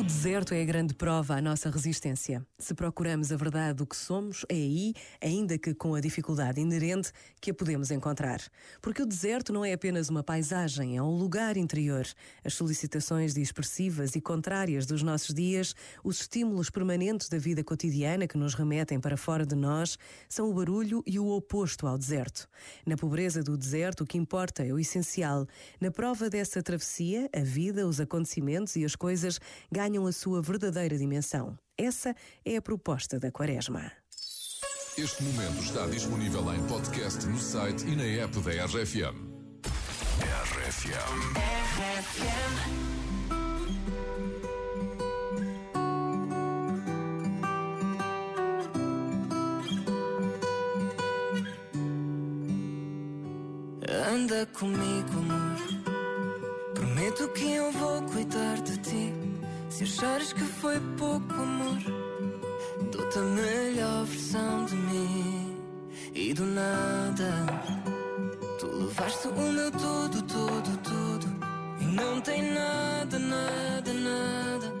O 0.00 0.02
deserto 0.02 0.54
é 0.54 0.62
a 0.62 0.64
grande 0.64 0.94
prova 0.94 1.34
à 1.34 1.42
nossa 1.42 1.68
resistência. 1.68 2.42
Se 2.58 2.72
procuramos 2.72 3.30
a 3.30 3.36
verdade 3.36 3.74
do 3.74 3.86
que 3.86 3.94
somos, 3.94 4.46
é 4.48 4.54
aí, 4.54 4.94
ainda 5.22 5.58
que 5.58 5.74
com 5.74 5.94
a 5.94 6.00
dificuldade 6.00 6.58
inerente, 6.58 7.12
que 7.38 7.50
a 7.50 7.54
podemos 7.54 7.90
encontrar. 7.90 8.40
Porque 8.80 9.02
o 9.02 9.06
deserto 9.06 9.52
não 9.52 9.62
é 9.62 9.74
apenas 9.74 10.08
uma 10.08 10.22
paisagem, 10.22 10.96
é 10.96 11.02
um 11.02 11.18
lugar 11.18 11.58
interior. 11.58 12.06
As 12.42 12.54
solicitações 12.54 13.34
dispersivas 13.34 14.16
e 14.16 14.22
contrárias 14.22 14.86
dos 14.86 15.02
nossos 15.02 15.34
dias, 15.34 15.74
os 16.02 16.22
estímulos 16.22 16.70
permanentes 16.70 17.28
da 17.28 17.36
vida 17.36 17.62
cotidiana 17.62 18.26
que 18.26 18.38
nos 18.38 18.54
remetem 18.54 18.98
para 18.98 19.18
fora 19.18 19.44
de 19.44 19.54
nós, 19.54 19.98
são 20.30 20.48
o 20.48 20.54
barulho 20.54 21.02
e 21.06 21.18
o 21.18 21.28
oposto 21.28 21.86
ao 21.86 21.98
deserto. 21.98 22.48
Na 22.86 22.96
pobreza 22.96 23.42
do 23.42 23.54
deserto, 23.54 24.04
o 24.04 24.06
que 24.06 24.16
importa 24.16 24.64
é 24.64 24.72
o 24.72 24.78
essencial. 24.78 25.46
Na 25.78 25.90
prova 25.90 26.30
dessa 26.30 26.62
travessia, 26.62 27.28
a 27.36 27.40
vida, 27.40 27.86
os 27.86 28.00
acontecimentos 28.00 28.76
e 28.76 28.84
as 28.86 28.96
coisas 28.96 29.38
ganham 29.70 29.89
a 29.98 30.12
sua 30.12 30.40
verdadeira 30.40 30.96
dimensão. 30.96 31.58
Essa 31.76 32.14
é 32.44 32.56
a 32.56 32.62
proposta 32.62 33.18
da 33.18 33.30
Quaresma. 33.30 33.90
Este 34.98 35.22
momento 35.22 35.62
está 35.62 35.86
disponível 35.86 36.52
em 36.52 36.66
podcast 36.66 37.26
no 37.26 37.38
site 37.38 37.86
e 37.86 37.96
na 37.96 38.04
app 38.04 38.38
da 38.40 38.50
RFM. 38.66 39.30
RFM. 40.20 41.30
Anda 54.12 54.46
comigo, 54.46 55.18
amor. 55.18 56.74
Prometo 56.74 57.28
que 57.28 57.52
eu 57.52 57.72
vou 57.72 58.02
cuidar 58.02 58.60
de 58.62 58.76
ti. 58.78 59.29
Se 59.70 59.84
achares 59.84 60.32
que 60.32 60.42
foi 60.42 60.78
pouco 60.98 61.32
amor, 61.32 61.78
dou-te 62.90 63.18
a 63.18 63.22
melhor 63.22 64.04
versão 64.04 64.64
de 64.66 64.74
mim. 64.74 65.56
E 66.12 66.34
do 66.34 66.44
nada, 66.44 67.46
tu 68.58 68.66
levaste 68.66 69.28
o 69.28 69.32
meu 69.32 69.70
tudo, 69.70 70.22
tudo, 70.22 70.76
tudo. 70.78 71.26
E 71.80 71.84
não 71.84 72.20
tem 72.20 72.52
nada, 72.52 73.18
nada, 73.18 73.92
nada 73.92 74.72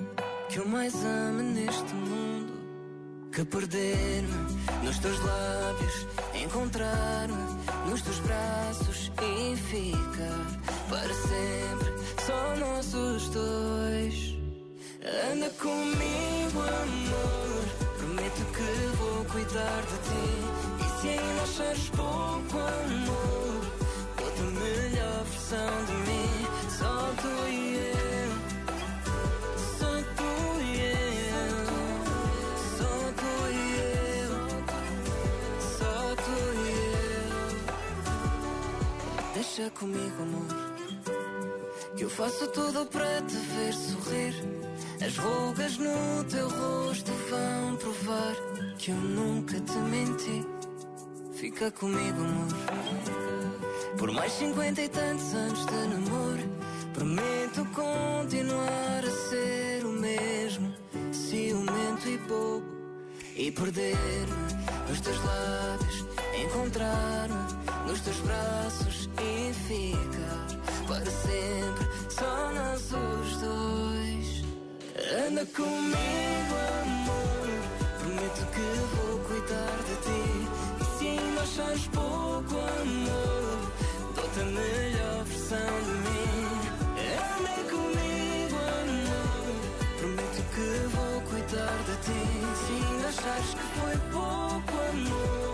que 0.48 0.58
eu 0.58 0.66
mais 0.66 0.92
ame 1.04 1.42
neste 1.44 1.94
mundo 1.94 2.52
que 3.32 3.44
perder-me 3.44 4.84
nos 4.84 4.98
teus 4.98 5.18
lábios, 5.20 6.06
encontrar-me 6.34 7.88
nos 7.88 8.02
teus 8.02 8.18
braços 8.18 9.12
e 9.22 9.56
ficar 9.56 10.60
para 10.88 11.14
sempre, 11.14 11.92
só 12.26 12.56
nossos 12.56 13.28
dois. 13.28 13.89
Comigo, 15.58 16.60
amor. 16.60 17.64
Prometo 17.98 18.44
que 18.52 18.70
vou 18.96 19.24
cuidar 19.26 19.82
de 19.82 19.98
ti. 20.06 20.26
E 20.78 20.80
se 21.00 21.08
ainda 21.08 21.42
achares 21.42 21.88
pouco 21.90 22.58
amor, 22.58 23.64
outra 24.22 24.44
melhor 24.44 25.24
versão 25.24 25.84
de 25.86 25.92
mim. 25.92 26.46
Só 26.78 27.12
tu 27.20 27.28
e 27.48 27.76
eu. 27.76 28.30
Só 29.78 29.92
tu 30.16 30.32
e 30.62 30.64
eu. 30.80 31.66
Só 32.78 32.92
tu 33.18 33.32
e 33.50 33.52
eu. 34.22 34.34
Só 35.60 35.94
tu 36.16 36.36
e 36.56 36.58
eu. 37.12 37.28
Deixa 39.34 39.64
comigo, 39.70 40.22
amor. 40.22 40.69
Que 42.00 42.04
eu 42.04 42.08
faço 42.08 42.46
tudo 42.46 42.86
para 42.86 43.20
te 43.20 43.36
ver 43.36 43.74
sorrir. 43.74 44.34
As 45.06 45.18
rugas 45.18 45.76
no 45.76 46.24
teu 46.30 46.48
rosto 46.48 47.12
vão 47.28 47.76
provar 47.76 48.34
que 48.78 48.90
eu 48.90 48.96
nunca 48.96 49.60
te 49.60 49.76
menti. 49.76 50.46
Fica 51.34 51.70
comigo, 51.70 52.22
amor. 52.22 52.48
Por 53.98 54.12
mais 54.12 54.32
cinquenta 54.32 54.80
e 54.80 54.88
tantos 54.88 55.34
anos 55.34 55.66
de 55.66 55.88
namoro, 55.88 56.48
prometo 56.94 57.66
continuar 57.74 59.04
a 59.04 59.28
ser 59.28 59.84
o 59.84 59.92
mesmo, 59.92 60.74
ciumento 61.12 62.08
e 62.08 62.16
bobo. 62.16 62.64
E 63.36 63.50
perder-me 63.50 64.88
nos 64.88 65.00
teus 65.02 65.18
lábios, 65.22 66.06
encontrar-me 66.46 67.86
nos 67.86 68.00
teus 68.00 68.16
braços 68.20 69.10
e 69.18 69.52
ficar 69.52 70.39
comigo, 75.56 76.54
amor. 76.82 77.48
Prometo 77.98 78.42
que 78.54 78.68
vou 78.94 79.18
cuidar 79.20 79.76
de 79.88 79.96
ti. 80.04 80.22
E 80.80 80.84
se 80.98 81.04
ainda 81.08 81.42
achares 81.42 81.86
pouco 81.88 82.54
amor, 82.56 83.58
dou-te 84.14 84.40
a 84.40 84.44
melhor 84.44 85.24
versão 85.24 85.72
de 85.86 85.94
mim. 86.04 86.48
Anda 87.16 87.54
comigo, 87.70 88.56
amor. 88.82 89.46
Prometo 89.98 90.40
que 90.54 90.68
vou 90.94 91.20
cuidar 91.22 91.76
de 91.86 91.96
ti. 92.04 92.20
Se 92.66 92.72
ainda 92.72 93.08
achares 93.08 93.50
que 93.54 93.66
foi 93.80 93.96
pouco 94.12 94.72
amor, 94.90 95.49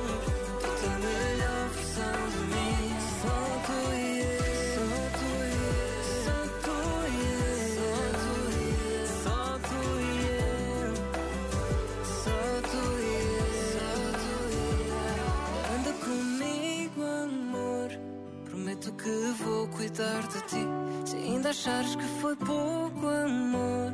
ti. 20.47 20.67
Se 21.05 21.17
ainda 21.17 21.51
achares 21.51 21.95
que 21.97 22.05
foi 22.21 22.37
pouco 22.37 23.07
amor, 23.07 23.93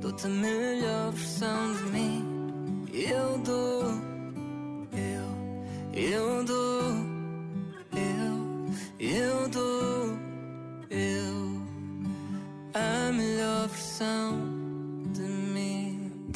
dou-te 0.00 0.26
a 0.26 0.28
melhor 0.28 1.12
versão 1.12 1.72
de 1.74 1.82
mim. 1.84 2.86
Eu 2.92 3.38
dou, 3.38 3.84
eu, 4.92 6.00
eu 6.00 6.44
dou, 6.44 6.95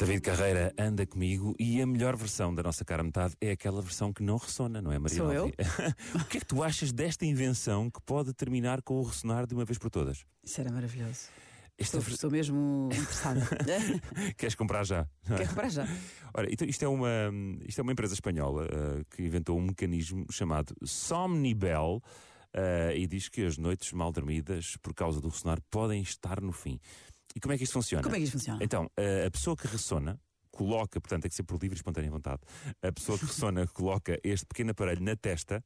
David 0.01 0.21
Carreira 0.21 0.73
anda 0.79 1.05
comigo 1.05 1.55
e 1.59 1.79
a 1.79 1.85
melhor 1.85 2.15
versão 2.15 2.55
da 2.55 2.63
nossa 2.63 2.83
cara 2.83 3.03
metade 3.03 3.35
é 3.39 3.51
aquela 3.51 3.83
versão 3.83 4.11
que 4.11 4.23
não 4.23 4.35
ressona, 4.37 4.81
não 4.81 4.91
é, 4.91 4.97
Maria? 4.97 5.17
Sou 5.17 5.31
eu? 5.31 5.45
O 6.19 6.25
que 6.25 6.37
é 6.37 6.39
que 6.39 6.45
tu 6.47 6.63
achas 6.63 6.91
desta 6.91 7.23
invenção 7.23 7.87
que 7.87 8.01
pode 8.01 8.33
terminar 8.33 8.81
com 8.81 8.95
o 8.95 9.03
ressonar 9.03 9.45
de 9.45 9.53
uma 9.53 9.63
vez 9.63 9.77
por 9.77 9.91
todas? 9.91 10.25
Isso 10.43 10.59
era 10.59 10.71
maravilhoso. 10.71 11.29
Estou, 11.77 11.99
estou 11.99 12.31
mesmo 12.31 12.89
interessada. 12.91 13.47
Queres 14.35 14.55
comprar 14.55 14.83
já? 14.83 15.07
Quer 15.37 15.47
comprar 15.47 15.69
já? 15.69 15.87
Ora, 16.33 16.51
então 16.51 16.67
isto 16.67 16.83
é 16.83 16.87
uma, 16.87 17.31
isto 17.67 17.77
é 17.77 17.83
uma 17.83 17.91
empresa 17.91 18.15
espanhola 18.15 18.63
uh, 18.63 19.05
que 19.15 19.21
inventou 19.21 19.55
um 19.55 19.61
mecanismo 19.61 20.25
chamado 20.31 20.73
Somnibel 20.83 22.01
uh, 22.55 22.95
e 22.95 23.05
diz 23.05 23.29
que 23.29 23.45
as 23.45 23.55
noites 23.55 23.93
mal 23.93 24.11
dormidas, 24.11 24.77
por 24.81 24.95
causa 24.95 25.21
do 25.21 25.29
ressonar, 25.29 25.59
podem 25.69 26.01
estar 26.01 26.41
no 26.41 26.51
fim. 26.51 26.79
E 27.35 27.39
como 27.39 27.53
é 27.53 27.57
que 27.57 27.63
isto 27.63 27.73
funciona? 27.73 28.03
Como 28.03 28.15
é 28.15 28.19
que 28.19 28.25
isto 28.25 28.33
funciona? 28.33 28.63
Então, 28.63 28.85
uh, 28.85 29.27
a 29.27 29.31
pessoa 29.31 29.55
que 29.55 29.67
ressona 29.67 30.19
coloca, 30.51 30.99
portanto, 30.99 31.23
tem 31.23 31.29
que 31.29 31.35
ser 31.35 31.43
por 31.43 31.59
livre 31.61 31.75
e 31.75 31.79
espontânea 31.79 32.11
vontade. 32.11 32.41
A 32.81 32.91
pessoa 32.91 33.17
que 33.17 33.25
ressona 33.25 33.65
coloca 33.73 34.19
este 34.23 34.45
pequeno 34.45 34.71
aparelho 34.71 35.01
na 35.01 35.15
testa. 35.15 35.63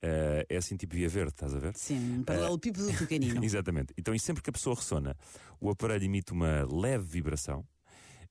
Uh, 0.00 0.46
é 0.48 0.56
assim 0.56 0.76
tipo 0.76 0.94
via 0.94 1.08
verde, 1.08 1.32
estás 1.32 1.52
a 1.52 1.58
ver? 1.58 1.76
Sim, 1.76 2.18
um 2.18 2.22
paralelepípedo 2.22 2.86
pequenino. 2.96 3.42
Exatamente. 3.44 3.92
Então, 3.98 4.14
e 4.14 4.20
sempre 4.20 4.40
que 4.42 4.50
a 4.50 4.52
pessoa 4.52 4.76
ressona, 4.76 5.16
o 5.60 5.68
aparelho 5.70 6.04
emite 6.04 6.32
uma 6.32 6.64
leve 6.70 7.04
vibração 7.04 7.66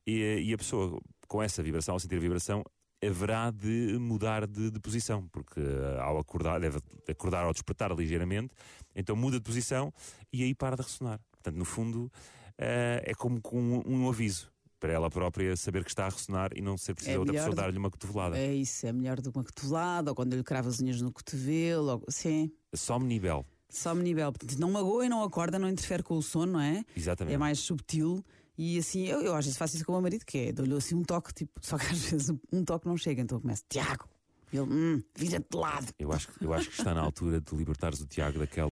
e, 0.05 0.43
e 0.45 0.53
a 0.53 0.57
pessoa, 0.57 0.97
com 1.27 1.43
essa 1.43 1.61
vibração, 1.61 1.93
ao 1.93 1.99
sentir 1.99 2.15
a 2.15 2.19
vibração, 2.19 2.63
haverá 3.05 3.51
de 3.51 3.97
mudar 3.99 4.47
de, 4.47 4.71
de 4.71 4.79
posição, 4.79 5.27
porque 5.27 5.59
uh, 5.59 5.99
ao 6.01 6.17
acordar, 6.17 6.59
deve 6.59 6.79
acordar 7.07 7.43
ao 7.43 7.51
despertar 7.51 7.91
ligeiramente, 7.91 8.55
então 8.95 9.15
muda 9.15 9.37
de 9.37 9.43
posição 9.43 9.93
e 10.31 10.43
aí 10.43 10.55
para 10.55 10.75
de 10.75 10.81
ressonar. 10.81 11.19
Portanto, 11.31 11.57
no 11.57 11.65
fundo, 11.65 12.05
uh, 12.05 12.11
é 12.57 13.13
como 13.15 13.41
com 13.41 13.59
um, 13.59 13.83
um 13.85 14.09
aviso 14.09 14.51
para 14.79 14.93
ela 14.93 15.09
própria 15.09 15.55
saber 15.55 15.83
que 15.83 15.89
está 15.89 16.05
a 16.05 16.09
ressonar 16.09 16.51
e 16.55 16.61
não 16.61 16.77
ser 16.77 16.93
preciso 16.93 17.15
É 17.15 17.19
outra 17.19 17.33
pessoa 17.33 17.55
dar-lhe 17.55 17.77
uma 17.77 17.89
cotovelada. 17.89 18.37
É 18.37 18.53
isso, 18.53 18.85
é 18.85 18.93
melhor 18.93 19.19
do 19.19 19.31
que 19.31 19.37
uma 19.37 19.43
cotovelada, 19.43 20.11
ou 20.11 20.15
quando 20.15 20.33
ele 20.33 20.43
crava 20.43 20.69
as 20.69 20.79
unhas 20.79 21.01
no 21.01 21.11
cotovelo. 21.11 21.89
Ou... 21.89 22.05
Sim, 22.09 22.51
Somnibel. 22.73 23.45
somnibel. 23.69 24.31
Portanto, 24.31 24.59
não 24.59 24.71
magoa 24.71 25.05
e 25.05 25.09
não 25.09 25.23
acorda, 25.23 25.57
não 25.57 25.69
interfere 25.69 26.03
com 26.03 26.15
o 26.15 26.21
sono, 26.21 26.53
não 26.53 26.61
é? 26.61 26.83
Exatamente. 26.95 27.33
É 27.33 27.37
mais 27.37 27.59
subtil. 27.59 28.23
E 28.57 28.79
assim, 28.79 29.05
eu, 29.05 29.21
eu 29.21 29.35
às 29.35 29.45
vezes 29.45 29.57
faço 29.57 29.75
isso 29.75 29.85
com 29.85 29.91
o 29.91 29.95
meu 29.95 30.01
marido, 30.01 30.25
que 30.25 30.37
é 30.37 30.51
dou-lhe 30.51 30.73
assim 30.73 30.95
um 30.95 31.03
toque, 31.03 31.31
tipo, 31.33 31.59
só 31.61 31.77
que 31.77 31.85
às 31.85 32.09
vezes 32.09 32.35
um 32.51 32.65
toque 32.65 32.87
não 32.87 32.97
chega, 32.97 33.21
então 33.21 33.37
eu 33.37 33.41
começo, 33.41 33.63
Tiago, 33.69 34.07
e 34.51 34.57
ele, 34.57 34.67
hum, 34.67 35.03
vira-te 35.15 35.45
de 35.51 35.57
lado. 35.57 35.93
Eu 35.99 36.11
acho, 36.11 36.29
eu 36.41 36.53
acho 36.53 36.69
que 36.69 36.79
está 36.79 36.91
na 36.93 37.01
altura 37.01 37.39
de 37.39 37.55
libertares 37.55 38.01
o 38.01 38.07
Tiago 38.07 38.39
daquela 38.39 38.65